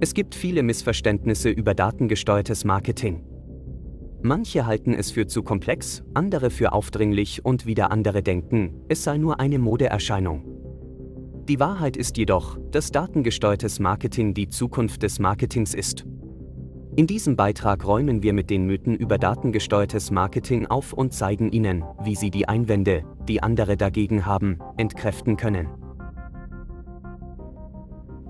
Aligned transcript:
Es 0.00 0.14
gibt 0.14 0.36
viele 0.36 0.62
Missverständnisse 0.62 1.50
über 1.50 1.74
datengesteuertes 1.74 2.64
Marketing. 2.64 3.24
Manche 4.22 4.64
halten 4.64 4.94
es 4.94 5.10
für 5.10 5.26
zu 5.26 5.42
komplex, 5.42 6.04
andere 6.14 6.50
für 6.50 6.72
aufdringlich 6.72 7.44
und 7.44 7.66
wieder 7.66 7.90
andere 7.90 8.22
denken, 8.22 8.80
es 8.88 9.02
sei 9.02 9.18
nur 9.18 9.40
eine 9.40 9.58
Modeerscheinung. 9.58 10.44
Die 11.48 11.58
Wahrheit 11.58 11.96
ist 11.96 12.16
jedoch, 12.16 12.58
dass 12.70 12.92
datengesteuertes 12.92 13.80
Marketing 13.80 14.34
die 14.34 14.48
Zukunft 14.48 15.02
des 15.02 15.18
Marketings 15.18 15.74
ist. 15.74 16.04
In 16.94 17.08
diesem 17.08 17.34
Beitrag 17.34 17.84
räumen 17.84 18.22
wir 18.22 18.34
mit 18.34 18.50
den 18.50 18.66
Mythen 18.66 18.94
über 18.94 19.18
datengesteuertes 19.18 20.12
Marketing 20.12 20.66
auf 20.66 20.92
und 20.92 21.12
zeigen 21.12 21.50
Ihnen, 21.50 21.82
wie 22.04 22.14
Sie 22.14 22.30
die 22.30 22.48
Einwände, 22.48 23.02
die 23.26 23.42
andere 23.42 23.76
dagegen 23.76 24.26
haben, 24.26 24.58
entkräften 24.76 25.36
können. 25.36 25.68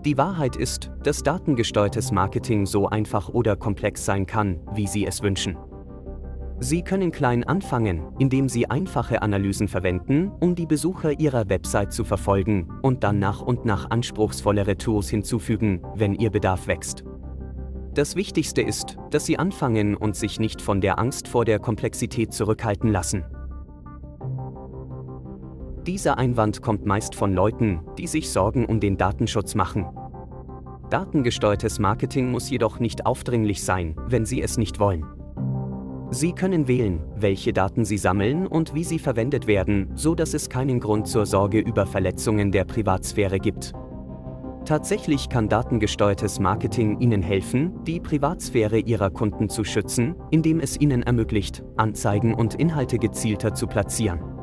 Die 0.04 0.16
Wahrheit 0.16 0.54
ist, 0.54 0.90
dass 1.02 1.24
datengesteuertes 1.24 2.12
Marketing 2.12 2.66
so 2.66 2.88
einfach 2.88 3.28
oder 3.28 3.56
komplex 3.56 4.04
sein 4.04 4.26
kann, 4.26 4.60
wie 4.74 4.86
Sie 4.86 5.04
es 5.04 5.22
wünschen. 5.22 5.56
Sie 6.60 6.82
können 6.82 7.12
klein 7.12 7.44
anfangen, 7.44 8.02
indem 8.18 8.48
Sie 8.48 8.68
einfache 8.68 9.22
Analysen 9.22 9.68
verwenden, 9.68 10.32
um 10.40 10.54
die 10.54 10.66
Besucher 10.66 11.18
Ihrer 11.18 11.48
Website 11.48 11.92
zu 11.92 12.04
verfolgen 12.04 12.68
und 12.82 13.04
dann 13.04 13.18
nach 13.18 13.42
und 13.42 13.64
nach 13.64 13.90
anspruchsvollere 13.90 14.76
Tools 14.76 15.08
hinzufügen, 15.08 15.82
wenn 15.94 16.14
Ihr 16.14 16.30
Bedarf 16.30 16.66
wächst. 16.66 17.04
Das 17.94 18.14
Wichtigste 18.14 18.62
ist, 18.62 18.96
dass 19.10 19.26
Sie 19.26 19.38
anfangen 19.38 19.96
und 19.96 20.14
sich 20.14 20.38
nicht 20.38 20.62
von 20.62 20.80
der 20.80 20.98
Angst 20.98 21.26
vor 21.26 21.44
der 21.44 21.58
Komplexität 21.58 22.32
zurückhalten 22.32 22.90
lassen. 22.90 23.24
Dieser 25.88 26.18
Einwand 26.18 26.60
kommt 26.60 26.84
meist 26.84 27.14
von 27.14 27.32
Leuten, 27.32 27.80
die 27.96 28.06
sich 28.06 28.28
Sorgen 28.28 28.66
um 28.66 28.78
den 28.78 28.98
Datenschutz 28.98 29.54
machen. 29.54 29.86
Datengesteuertes 30.90 31.78
Marketing 31.78 32.30
muss 32.30 32.50
jedoch 32.50 32.78
nicht 32.78 33.06
aufdringlich 33.06 33.64
sein, 33.64 33.96
wenn 34.06 34.26
Sie 34.26 34.42
es 34.42 34.58
nicht 34.58 34.80
wollen. 34.80 35.06
Sie 36.10 36.34
können 36.34 36.68
wählen, 36.68 37.00
welche 37.16 37.54
Daten 37.54 37.86
Sie 37.86 37.96
sammeln 37.96 38.46
und 38.46 38.74
wie 38.74 38.84
sie 38.84 38.98
verwendet 38.98 39.46
werden, 39.46 39.88
so 39.94 40.14
dass 40.14 40.34
es 40.34 40.50
keinen 40.50 40.78
Grund 40.78 41.08
zur 41.08 41.24
Sorge 41.24 41.58
über 41.58 41.86
Verletzungen 41.86 42.52
der 42.52 42.66
Privatsphäre 42.66 43.38
gibt. 43.38 43.72
Tatsächlich 44.66 45.30
kann 45.30 45.48
datengesteuertes 45.48 46.38
Marketing 46.38 47.00
Ihnen 47.00 47.22
helfen, 47.22 47.82
die 47.84 47.98
Privatsphäre 47.98 48.78
Ihrer 48.78 49.08
Kunden 49.08 49.48
zu 49.48 49.64
schützen, 49.64 50.16
indem 50.30 50.60
es 50.60 50.78
Ihnen 50.78 51.02
ermöglicht, 51.02 51.64
Anzeigen 51.78 52.34
und 52.34 52.56
Inhalte 52.56 52.98
gezielter 52.98 53.54
zu 53.54 53.66
platzieren. 53.66 54.37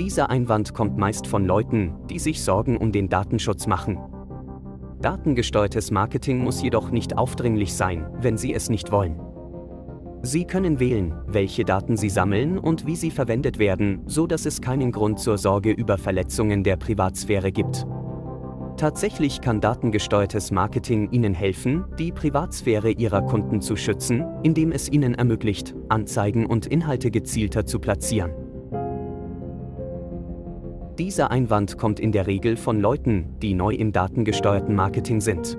Dieser 0.00 0.30
Einwand 0.30 0.72
kommt 0.72 0.96
meist 0.96 1.26
von 1.26 1.44
Leuten, 1.44 1.92
die 2.08 2.18
sich 2.18 2.42
Sorgen 2.42 2.78
um 2.78 2.90
den 2.90 3.10
Datenschutz 3.10 3.66
machen. 3.66 3.98
Datengesteuertes 5.02 5.90
Marketing 5.90 6.38
muss 6.38 6.62
jedoch 6.62 6.90
nicht 6.90 7.18
aufdringlich 7.18 7.74
sein, 7.74 8.06
wenn 8.18 8.38
Sie 8.38 8.54
es 8.54 8.70
nicht 8.70 8.92
wollen. 8.92 9.20
Sie 10.22 10.46
können 10.46 10.80
wählen, 10.80 11.12
welche 11.26 11.66
Daten 11.66 11.98
Sie 11.98 12.08
sammeln 12.08 12.58
und 12.58 12.86
wie 12.86 12.96
sie 12.96 13.10
verwendet 13.10 13.58
werden, 13.58 14.00
so 14.06 14.26
dass 14.26 14.46
es 14.46 14.62
keinen 14.62 14.90
Grund 14.90 15.18
zur 15.18 15.36
Sorge 15.36 15.70
über 15.70 15.98
Verletzungen 15.98 16.64
der 16.64 16.78
Privatsphäre 16.78 17.52
gibt. 17.52 17.86
Tatsächlich 18.78 19.42
kann 19.42 19.60
datengesteuertes 19.60 20.50
Marketing 20.50 21.10
Ihnen 21.10 21.34
helfen, 21.34 21.84
die 21.98 22.10
Privatsphäre 22.10 22.90
Ihrer 22.90 23.20
Kunden 23.20 23.60
zu 23.60 23.76
schützen, 23.76 24.24
indem 24.44 24.72
es 24.72 24.90
Ihnen 24.90 25.14
ermöglicht, 25.14 25.74
Anzeigen 25.90 26.46
und 26.46 26.64
Inhalte 26.64 27.10
gezielter 27.10 27.66
zu 27.66 27.78
platzieren. 27.80 28.39
Dieser 31.00 31.30
Einwand 31.30 31.78
kommt 31.78 31.98
in 31.98 32.12
der 32.12 32.26
Regel 32.26 32.58
von 32.58 32.78
Leuten, 32.78 33.24
die 33.40 33.54
neu 33.54 33.72
im 33.72 33.90
datengesteuerten 33.90 34.74
Marketing 34.74 35.22
sind. 35.22 35.56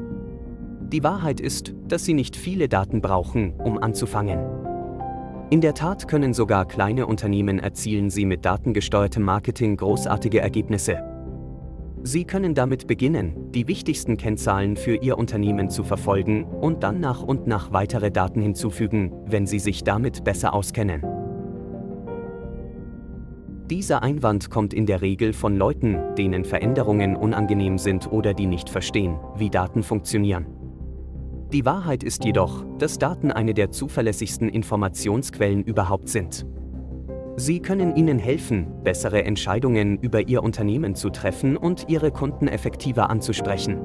Die 0.93 1.03
Wahrheit 1.03 1.39
ist, 1.39 1.73
dass 1.87 2.05
Sie 2.05 2.13
nicht 2.13 2.35
viele 2.35 2.69
Daten 2.69 3.01
brauchen, 3.01 3.53
um 3.53 3.79
anzufangen. 3.79 4.39
In 5.49 5.59
der 5.59 5.73
Tat 5.73 6.07
können 6.07 6.35
sogar 6.35 6.67
kleine 6.67 7.07
Unternehmen 7.07 7.57
erzielen 7.57 8.11
Sie 8.11 8.27
mit 8.27 8.45
datengesteuertem 8.45 9.23
Marketing 9.23 9.77
großartige 9.77 10.39
Ergebnisse. 10.39 11.01
Sie 12.03 12.25
können 12.25 12.53
damit 12.53 12.85
beginnen, 12.85 13.51
die 13.51 13.67
wichtigsten 13.67 14.17
Kennzahlen 14.17 14.77
für 14.77 14.97
Ihr 14.97 15.17
Unternehmen 15.17 15.71
zu 15.71 15.83
verfolgen 15.83 16.43
und 16.43 16.83
dann 16.83 16.99
nach 16.99 17.23
und 17.23 17.47
nach 17.47 17.73
weitere 17.73 18.11
Daten 18.11 18.43
hinzufügen, 18.43 19.11
wenn 19.25 19.47
Sie 19.47 19.57
sich 19.57 19.83
damit 19.83 20.23
besser 20.23 20.53
auskennen. 20.53 21.01
Dieser 23.71 24.03
Einwand 24.03 24.49
kommt 24.49 24.73
in 24.73 24.85
der 24.85 25.01
Regel 25.01 25.31
von 25.31 25.55
Leuten, 25.55 25.97
denen 26.17 26.43
Veränderungen 26.43 27.15
unangenehm 27.15 27.77
sind 27.77 28.11
oder 28.11 28.33
die 28.33 28.45
nicht 28.45 28.69
verstehen, 28.69 29.17
wie 29.37 29.49
Daten 29.49 29.81
funktionieren. 29.81 30.45
Die 31.53 31.63
Wahrheit 31.63 32.03
ist 32.03 32.25
jedoch, 32.25 32.65
dass 32.79 32.99
Daten 32.99 33.31
eine 33.31 33.53
der 33.53 33.71
zuverlässigsten 33.71 34.49
Informationsquellen 34.49 35.63
überhaupt 35.63 36.09
sind. 36.09 36.45
Sie 37.37 37.61
können 37.61 37.95
Ihnen 37.95 38.19
helfen, 38.19 38.67
bessere 38.83 39.23
Entscheidungen 39.23 39.97
über 39.99 40.27
Ihr 40.27 40.43
Unternehmen 40.43 40.93
zu 40.93 41.09
treffen 41.09 41.55
und 41.55 41.85
Ihre 41.87 42.11
Kunden 42.11 42.49
effektiver 42.49 43.09
anzusprechen. 43.09 43.79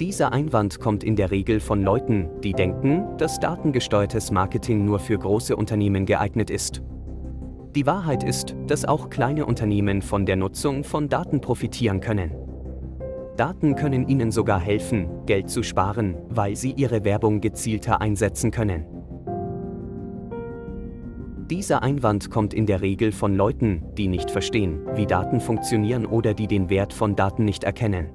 Dieser 0.00 0.32
Einwand 0.32 0.80
kommt 0.80 1.04
in 1.04 1.14
der 1.14 1.30
Regel 1.30 1.60
von 1.60 1.84
Leuten, 1.84 2.28
die 2.42 2.54
denken, 2.54 3.04
dass 3.18 3.38
datengesteuertes 3.38 4.32
Marketing 4.32 4.84
nur 4.84 4.98
für 4.98 5.16
große 5.16 5.54
Unternehmen 5.54 6.06
geeignet 6.06 6.50
ist. 6.50 6.82
Die 7.76 7.86
Wahrheit 7.86 8.24
ist, 8.24 8.56
dass 8.66 8.84
auch 8.84 9.10
kleine 9.10 9.46
Unternehmen 9.46 10.02
von 10.02 10.26
der 10.26 10.34
Nutzung 10.34 10.82
von 10.82 11.08
Daten 11.08 11.40
profitieren 11.40 12.00
können. 12.00 12.32
Daten 13.36 13.76
können 13.76 14.08
Ihnen 14.08 14.32
sogar 14.32 14.58
helfen, 14.58 15.08
Geld 15.24 15.48
zu 15.48 15.62
sparen, 15.62 16.16
weil 16.28 16.56
Sie 16.56 16.72
Ihre 16.72 17.04
Werbung 17.04 17.40
gezielter 17.40 18.00
einsetzen 18.00 18.50
können. 18.50 18.86
Dieser 21.48 21.82
Einwand 21.82 22.30
kommt 22.30 22.54
in 22.54 22.66
der 22.66 22.80
Regel 22.80 23.12
von 23.12 23.36
Leuten, 23.36 23.82
die 23.96 24.08
nicht 24.08 24.32
verstehen, 24.32 24.80
wie 24.94 25.06
Daten 25.06 25.40
funktionieren 25.40 26.06
oder 26.06 26.34
die 26.34 26.48
den 26.48 26.70
Wert 26.70 26.92
von 26.92 27.14
Daten 27.14 27.44
nicht 27.44 27.62
erkennen. 27.62 28.10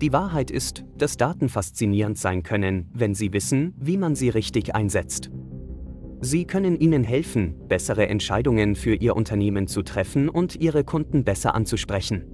Die 0.00 0.12
Wahrheit 0.12 0.50
ist, 0.50 0.84
dass 0.96 1.16
Daten 1.16 1.48
faszinierend 1.48 2.18
sein 2.18 2.42
können, 2.42 2.90
wenn 2.92 3.14
Sie 3.14 3.32
wissen, 3.32 3.74
wie 3.78 3.96
man 3.96 4.14
sie 4.14 4.28
richtig 4.28 4.74
einsetzt. 4.74 5.30
Sie 6.20 6.46
können 6.46 6.78
Ihnen 6.80 7.04
helfen, 7.04 7.54
bessere 7.68 8.08
Entscheidungen 8.08 8.74
für 8.74 8.94
Ihr 8.94 9.16
Unternehmen 9.16 9.66
zu 9.66 9.82
treffen 9.82 10.28
und 10.28 10.56
Ihre 10.56 10.82
Kunden 10.82 11.24
besser 11.24 11.54
anzusprechen. 11.54 12.24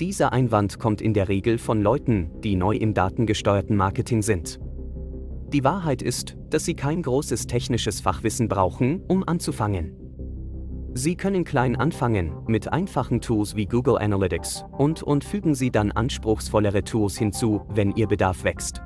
Dieser 0.00 0.32
Einwand 0.32 0.78
kommt 0.78 1.02
in 1.02 1.12
der 1.12 1.28
Regel 1.28 1.58
von 1.58 1.82
Leuten, 1.82 2.30
die 2.42 2.56
neu 2.56 2.74
im 2.74 2.94
datengesteuerten 2.94 3.76
Marketing 3.76 4.22
sind. 4.22 4.58
Die 5.52 5.62
Wahrheit 5.62 6.00
ist, 6.00 6.36
dass 6.48 6.64
sie 6.64 6.74
kein 6.74 7.02
großes 7.02 7.46
technisches 7.46 8.00
Fachwissen 8.00 8.48
brauchen, 8.48 9.02
um 9.08 9.26
anzufangen. 9.26 9.96
Sie 10.94 11.16
können 11.16 11.44
klein 11.44 11.76
anfangen, 11.76 12.32
mit 12.46 12.72
einfachen 12.72 13.20
Tools 13.20 13.54
wie 13.56 13.66
Google 13.66 13.98
Analytics, 13.98 14.64
und, 14.72 15.02
und 15.02 15.22
fügen 15.22 15.54
Sie 15.54 15.70
dann 15.70 15.92
anspruchsvollere 15.92 16.82
Tools 16.82 17.16
hinzu, 17.16 17.60
wenn 17.68 17.92
Ihr 17.92 18.08
Bedarf 18.08 18.42
wächst. 18.42 18.82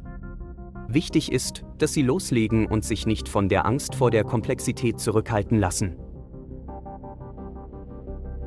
Wichtig 0.95 1.33
ist, 1.33 1.65
dass 1.79 1.93
Sie 1.93 2.03
loslegen 2.03 2.67
und 2.67 2.85
sich 2.85 3.05
nicht 3.05 3.29
von 3.29 3.49
der 3.49 3.67
Angst 3.67 3.97
vor 3.97 4.13
der 4.13 4.23
Komplexität 4.23 5.01
zurückhalten 5.01 5.59
lassen. 5.59 5.97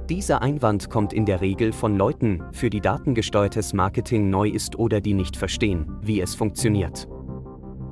Dieser 0.10 0.42
Einwand 0.42 0.90
kommt 0.90 1.12
in 1.12 1.26
der 1.26 1.42
Regel 1.42 1.74
von 1.74 1.98
Leuten, 1.98 2.42
für 2.54 2.70
die 2.70 2.80
datengesteuertes 2.80 3.74
Marketing 3.74 4.30
neu 4.30 4.48
ist 4.48 4.80
oder 4.80 5.02
die 5.02 5.14
nicht 5.14 5.36
verstehen, 5.36 5.92
wie 6.02 6.22
es 6.22 6.36
funktioniert. 6.36 7.10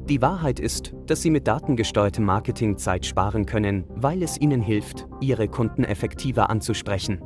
Die 0.08 0.22
Wahrheit 0.22 0.62
ist, 0.62 0.94
dass 1.06 1.22
Sie 1.22 1.32
mit 1.32 1.48
datengesteuertem 1.48 2.24
Marketing 2.24 2.78
Zeit 2.78 3.06
sparen 3.06 3.46
können, 3.46 3.84
weil 3.90 4.24
es 4.24 4.40
Ihnen 4.40 4.62
hilft, 4.62 5.06
Ihre 5.20 5.50
Kunden 5.50 5.84
effektiver 5.84 6.50
anzusprechen. 6.50 7.22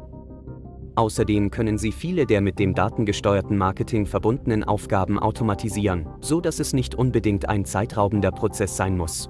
Außerdem 0.99 1.49
können 1.49 1.77
Sie 1.77 1.93
viele 1.93 2.25
der 2.25 2.41
mit 2.41 2.59
dem 2.59 2.75
datengesteuerten 2.75 3.57
Marketing 3.57 4.05
verbundenen 4.05 4.65
Aufgaben 4.65 5.17
automatisieren, 5.17 6.05
so 6.19 6.41
dass 6.41 6.59
es 6.59 6.73
nicht 6.73 6.93
unbedingt 6.93 7.47
ein 7.47 7.63
zeitraubender 7.63 8.33
Prozess 8.33 8.75
sein 8.75 8.97
muss. 8.97 9.29